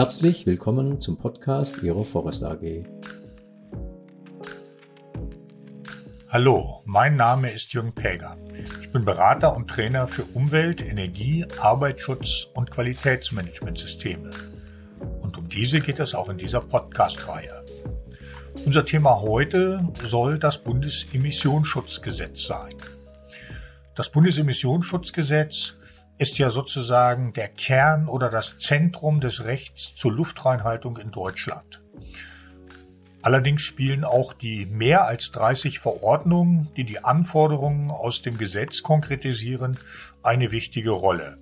[0.00, 2.86] Herzlich willkommen zum Podcast Ihrer Forest AG.
[6.30, 8.38] Hallo, mein Name ist Jürgen Päger.
[8.80, 14.30] Ich bin Berater und Trainer für Umwelt, Energie, Arbeitsschutz und Qualitätsmanagementsysteme.
[15.20, 17.62] Und um diese geht es auch in dieser Podcast-Reihe.
[18.64, 22.74] Unser Thema heute soll das Bundesemissionsschutzgesetz sein.
[23.94, 25.74] Das Bundesemissionsschutzgesetz
[26.20, 31.82] ist ja sozusagen der Kern oder das Zentrum des Rechts zur Luftreinhaltung in Deutschland.
[33.22, 39.78] Allerdings spielen auch die mehr als 30 Verordnungen, die die Anforderungen aus dem Gesetz konkretisieren,
[40.22, 41.38] eine wichtige Rolle.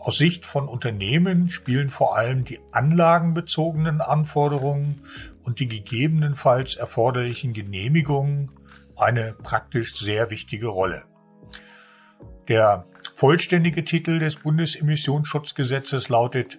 [0.00, 5.02] Aus Sicht von Unternehmen spielen vor allem die anlagenbezogenen Anforderungen
[5.44, 8.50] und die gegebenenfalls erforderlichen Genehmigungen
[8.96, 11.04] eine praktisch sehr wichtige Rolle.
[12.48, 12.84] Der
[13.16, 16.58] vollständige Titel des Bundesemissionsschutzgesetzes lautet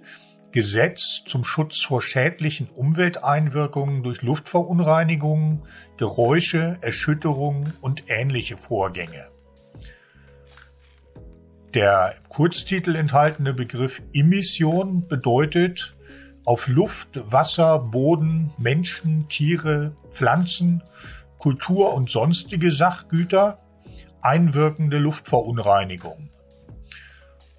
[0.52, 5.61] Gesetz zum Schutz vor schädlichen Umwelteinwirkungen durch Luftverunreinigungen,
[5.97, 9.28] Geräusche, Erschütterungen und ähnliche Vorgänge.
[11.75, 15.95] Der Kurztitel enthaltene Begriff Emission bedeutet
[16.44, 20.81] auf Luft, Wasser, Boden, Menschen, Tiere, Pflanzen,
[21.38, 23.59] Kultur und sonstige Sachgüter
[24.22, 26.31] einwirkende Luftverunreinigung.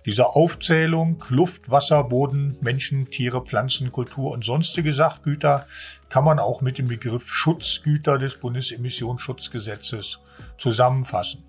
[0.08, 5.66] Diese Aufzählung Luft, Wasser, Boden, Menschen, Tiere, Pflanzen, Kultur und sonstige Sachgüter
[6.08, 10.20] kann man auch mit dem Begriff Schutzgüter des Bundesemissionsschutzgesetzes
[10.56, 11.44] zusammenfassen.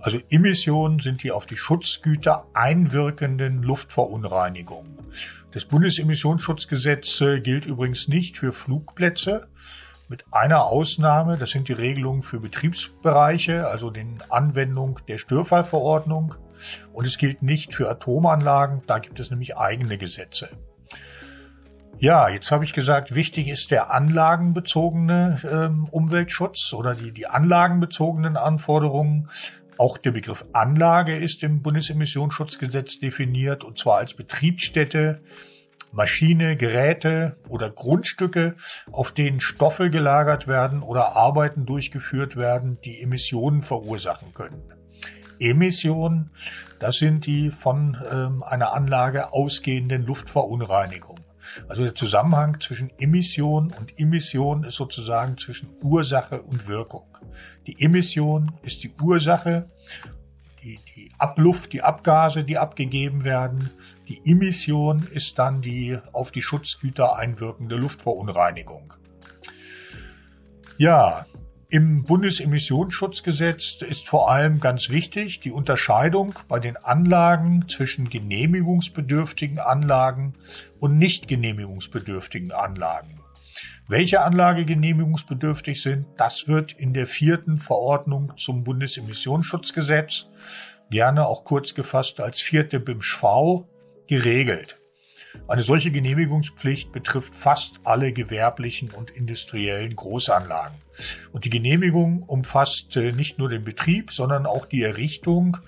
[0.00, 4.98] Also Emissionen sind die auf die Schutzgüter einwirkenden Luftverunreinigungen.
[5.52, 9.46] Das Bundesemissionsschutzgesetz gilt übrigens nicht für Flugplätze,
[10.08, 16.34] mit einer Ausnahme, das sind die Regelungen für Betriebsbereiche, also den Anwendung der Störfallverordnung.
[16.92, 20.48] Und es gilt nicht für Atomanlagen, da gibt es nämlich eigene Gesetze.
[21.98, 28.36] Ja, jetzt habe ich gesagt, wichtig ist der anlagenbezogene ähm, Umweltschutz oder die, die anlagenbezogenen
[28.36, 29.28] Anforderungen.
[29.78, 35.22] Auch der Begriff Anlage ist im Bundesemissionsschutzgesetz definiert, und zwar als Betriebsstätte,
[35.92, 38.56] Maschine, Geräte oder Grundstücke,
[38.90, 44.81] auf denen Stoffe gelagert werden oder Arbeiten durchgeführt werden, die Emissionen verursachen können.
[45.42, 46.30] Emissionen,
[46.78, 51.24] das sind die von ähm, einer Anlage ausgehenden Luftverunreinigungen.
[51.68, 57.06] Also der Zusammenhang zwischen Emission und Emission ist sozusagen zwischen Ursache und Wirkung.
[57.66, 59.70] Die Emission ist die Ursache,
[60.62, 63.70] die, die Abluft, die Abgase, die abgegeben werden.
[64.08, 68.94] Die Emission ist dann die auf die Schutzgüter einwirkende Luftverunreinigung.
[70.78, 71.26] Ja,
[71.72, 80.34] im Bundesemissionsschutzgesetz ist vor allem ganz wichtig die Unterscheidung bei den Anlagen zwischen genehmigungsbedürftigen Anlagen
[80.80, 83.20] und nicht genehmigungsbedürftigen Anlagen.
[83.88, 90.26] Welche Anlage genehmigungsbedürftig sind, das wird in der vierten Verordnung zum Bundesemissionsschutzgesetz,
[90.90, 93.66] gerne auch kurz gefasst als vierte BIMSCH-V,
[94.08, 94.81] geregelt.
[95.48, 100.76] Eine solche Genehmigungspflicht betrifft fast alle gewerblichen und industriellen Großanlagen.
[101.32, 105.58] Und die Genehmigung umfasst äh, nicht nur den Betrieb, sondern auch die Errichtung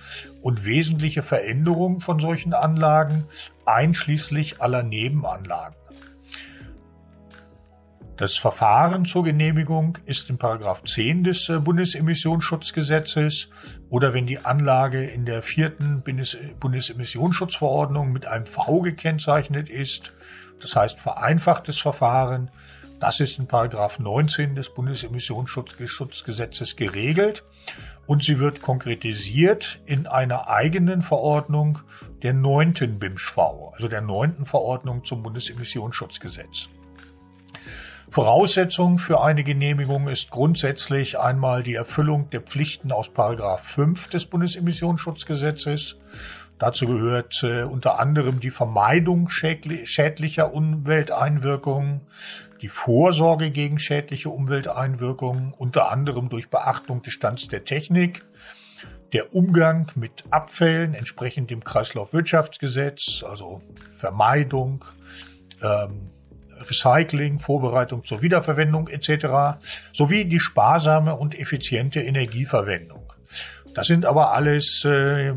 [0.42, 3.26] und wesentliche Veränderung von solchen Anlagen,
[3.64, 5.76] einschließlich aller Nebenanlagen.
[8.16, 13.48] Das Verfahren zur Genehmigung ist in Paragraph 10 des äh, Bundesemissionsschutzgesetzes
[13.90, 16.04] oder wenn die Anlage in der vierten
[16.60, 20.12] Bundesemissionsschutzverordnung mit einem V gekennzeichnet ist,
[20.60, 22.52] das heißt vereinfachtes Verfahren,
[23.00, 27.42] das ist in Paragraph 19 des Bundesemissionsschutzgesetzes geregelt
[28.06, 31.80] und sie wird konkretisiert in einer eigenen Verordnung
[32.22, 36.68] der neunten BIMSCH-V, also der neunten Verordnung zum Bundesemissionsschutzgesetz.
[38.10, 44.26] Voraussetzung für eine Genehmigung ist grundsätzlich einmal die Erfüllung der Pflichten aus Paragraph 5 des
[44.26, 45.96] Bundesemissionsschutzgesetzes.
[46.58, 52.02] Dazu gehört äh, unter anderem die Vermeidung schädlicher Umwelteinwirkungen,
[52.60, 58.24] die Vorsorge gegen schädliche Umwelteinwirkungen, unter anderem durch Beachtung des Stands der Technik,
[59.12, 63.60] der Umgang mit Abfällen entsprechend dem Kreislaufwirtschaftsgesetz, also
[63.98, 64.84] Vermeidung,
[65.62, 66.10] ähm,
[66.68, 69.58] Recycling, Vorbereitung zur Wiederverwendung etc.
[69.92, 73.12] sowie die sparsame und effiziente Energieverwendung.
[73.74, 75.34] Das sind aber alles, äh,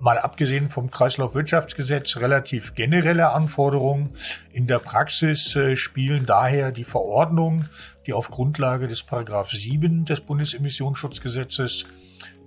[0.00, 4.10] mal abgesehen vom Kreislaufwirtschaftsgesetz, relativ generelle Anforderungen.
[4.52, 7.68] In der Praxis äh, spielen daher die Verordnungen,
[8.06, 11.84] die auf Grundlage des Paragraph 7 des Bundesemissionsschutzgesetzes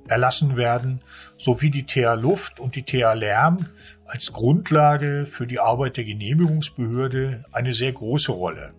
[0.08, 1.02] erlassen werden,
[1.42, 3.58] sowie die TH Luft und die TH Lärm
[4.06, 8.74] als Grundlage für die Arbeit der Genehmigungsbehörde eine sehr große Rolle.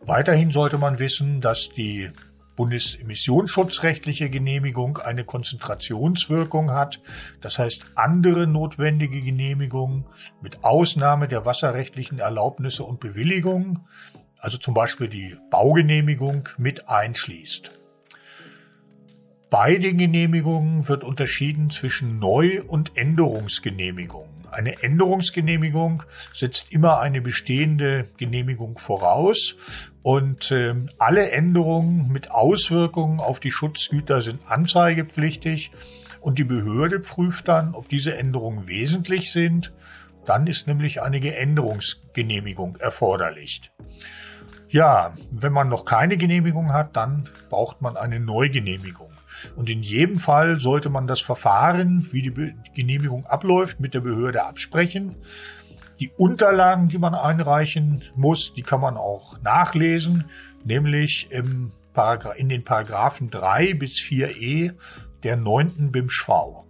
[0.00, 2.10] Weiterhin sollte man wissen, dass die
[2.54, 7.00] bundesemissionsschutzrechtliche Genehmigung eine Konzentrationswirkung hat.
[7.40, 10.04] Das heißt, andere notwendige Genehmigungen
[10.42, 13.80] mit Ausnahme der wasserrechtlichen Erlaubnisse und Bewilligungen,
[14.38, 17.79] also zum Beispiel die Baugenehmigung, mit einschließt.
[19.50, 24.30] Bei den Genehmigungen wird unterschieden zwischen Neu- und Änderungsgenehmigungen.
[24.52, 29.56] Eine Änderungsgenehmigung setzt immer eine bestehende Genehmigung voraus
[30.02, 35.72] und äh, alle Änderungen mit Auswirkungen auf die Schutzgüter sind anzeigepflichtig
[36.20, 39.72] und die Behörde prüft dann, ob diese Änderungen wesentlich sind.
[40.24, 43.72] Dann ist nämlich eine Änderungsgenehmigung erforderlich.
[44.68, 49.09] Ja, wenn man noch keine Genehmigung hat, dann braucht man eine Neugenehmigung.
[49.56, 54.44] Und in jedem Fall sollte man das Verfahren, wie die Genehmigung abläuft, mit der Behörde
[54.44, 55.16] absprechen.
[56.00, 60.24] Die Unterlagen, die man einreichen muss, die kann man auch nachlesen,
[60.64, 61.72] nämlich im
[62.36, 64.72] in den Paragraphen 3 bis 4e
[65.22, 65.90] der 9.
[65.90, 66.64] BIMSCHV.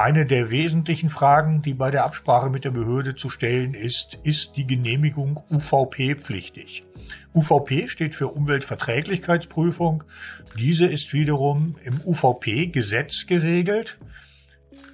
[0.00, 4.56] Eine der wesentlichen Fragen, die bei der Absprache mit der Behörde zu stellen ist, ist
[4.56, 6.86] die Genehmigung UVP-pflichtig.
[7.34, 10.04] UVP steht für Umweltverträglichkeitsprüfung.
[10.56, 13.98] Diese ist wiederum im UVP-Gesetz geregelt.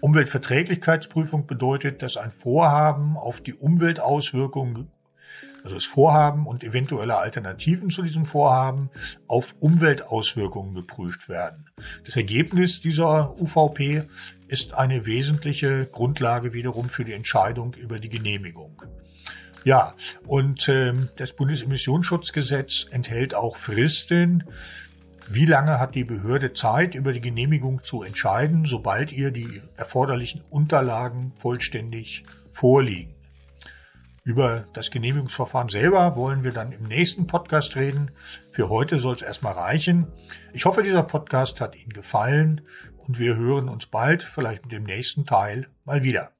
[0.01, 4.91] Umweltverträglichkeitsprüfung bedeutet, dass ein Vorhaben auf die Umweltauswirkungen
[5.67, 8.89] also das Vorhaben und eventuelle Alternativen zu diesem Vorhaben
[9.27, 11.67] auf Umweltauswirkungen geprüft werden.
[12.05, 14.05] Das Ergebnis dieser UVP
[14.47, 18.81] ist eine wesentliche Grundlage wiederum für die Entscheidung über die Genehmigung.
[19.65, 24.45] Ja, und ähm, das Bundesemissionsschutzgesetz enthält auch Fristen.
[25.29, 30.43] Wie lange hat die Behörde Zeit, über die Genehmigung zu entscheiden, sobald ihr die erforderlichen
[30.49, 32.23] Unterlagen vollständig
[32.53, 33.16] vorliegen?
[34.27, 38.11] Über das Genehmigungsverfahren selber wollen wir dann im nächsten Podcast reden.
[38.51, 40.09] Für heute soll es erstmal reichen.
[40.53, 42.63] Ich hoffe, dieser Podcast hat Ihnen gefallen
[42.97, 46.33] und wir hören uns bald, vielleicht mit dem nächsten Teil, mal wieder.